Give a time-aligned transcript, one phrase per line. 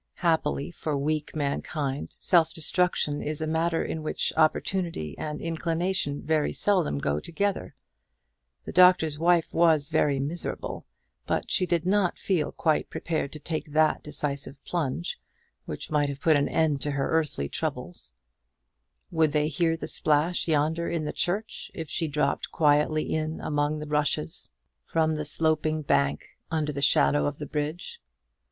[0.25, 6.51] Happily for weak mankind, self destruction is a matter in which opportunity and inclination very
[6.51, 7.75] seldom go together.
[8.65, 10.87] The Doctor's Wife was very miserable;
[11.27, 15.19] but she did not feel quite prepared to take that decisive plunge
[15.65, 18.11] which might have put an end to her earthly troubles,
[19.11, 23.77] Would they hear the splash yonder in the church, if she dropped quietly in among
[23.77, 24.49] the rushes
[24.83, 28.01] from the sloping bank under the shadow of the bridge?